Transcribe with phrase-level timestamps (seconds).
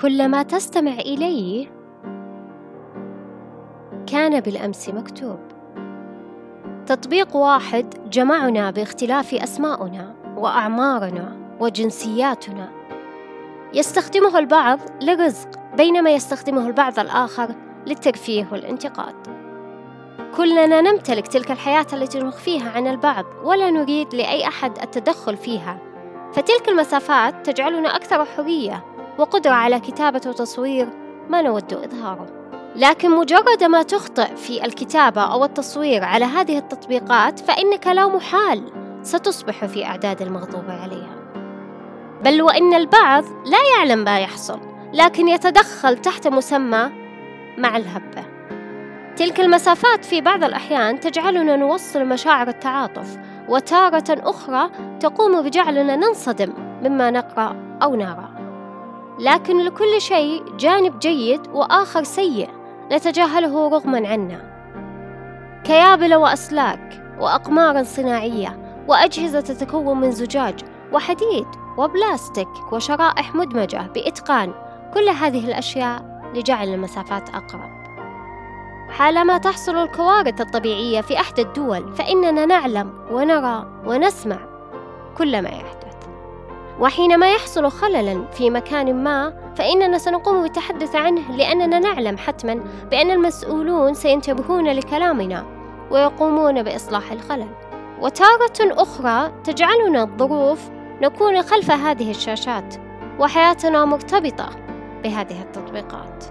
[0.00, 1.66] كل ما تستمع إليه
[4.06, 5.38] كان بالأمس مكتوب.
[6.86, 12.68] تطبيق واحد جمعنا باختلاف أسماؤنا وأعمارنا وجنسياتنا.
[13.74, 17.54] يستخدمه البعض لرزق بينما يستخدمه البعض الآخر
[17.86, 19.14] للترفيه والانتقاد.
[20.36, 25.78] كلنا نمتلك تلك الحياة التي نخفيها عن البعض ولا نريد لأي أحد التدخل فيها.
[26.32, 28.84] فتلك المسافات تجعلنا أكثر حرية
[29.18, 30.88] وقدرة على كتابة وتصوير
[31.28, 32.26] ما نود إظهاره.
[32.76, 39.64] لكن مجرد ما تخطئ في الكتابة أو التصوير على هذه التطبيقات فإنك لا محال ستصبح
[39.64, 41.16] في أعداد المغضوب عليها.
[42.24, 44.60] بل وإن البعض لا يعلم ما يحصل
[44.92, 46.90] لكن يتدخل تحت مسمى
[47.58, 48.24] مع الهبة.
[49.16, 53.18] تلك المسافات في بعض الأحيان تجعلنا نوصل مشاعر التعاطف
[53.48, 54.70] وتارة أخرى
[55.00, 58.29] تقوم بجعلنا ننصدم مما نقرأ أو نرى.
[59.20, 62.48] لكن لكل شيء جانب جيد وآخر سيء
[62.92, 64.50] نتجاهله رغما عنا.
[65.64, 70.60] كيابل وأسلاك وأقمار صناعية وأجهزة تتكون من زجاج
[70.92, 71.46] وحديد
[71.78, 74.52] وبلاستيك وشرائح مدمجة بإتقان
[74.94, 77.70] كل هذه الأشياء لجعل المسافات أقرب.
[78.90, 84.38] حالما تحصل الكوارث الطبيعية في أحد الدول فإننا نعلم ونرى ونسمع
[85.18, 85.89] كل ما يحدث.
[86.80, 93.94] وحينما يحصل خلل في مكان ما فإننا سنقوم بالتحدث عنه لأننا نعلم حتما بأن المسؤولون
[93.94, 95.46] سينتبهون لكلامنا
[95.90, 97.48] ويقومون بإصلاح الخلل.
[98.00, 100.70] وتارة أخرى تجعلنا الظروف
[101.02, 102.74] نكون خلف هذه الشاشات
[103.18, 104.48] وحياتنا مرتبطة
[105.02, 106.24] بهذه التطبيقات.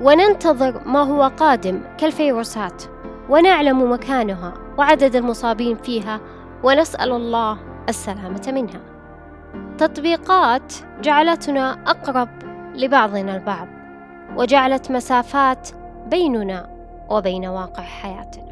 [0.00, 2.82] وننتظر ما هو قادم كالفيروسات
[3.28, 6.20] ونعلم مكانها وعدد المصابين فيها
[6.62, 8.97] ونسأل الله السلامة منها.
[9.78, 12.28] تطبيقات جعلتنا أقرب
[12.74, 13.68] لبعضنا البعض
[14.36, 15.68] وجعلت مسافات
[16.06, 16.68] بيننا
[17.08, 18.48] وبين واقع حياتنا.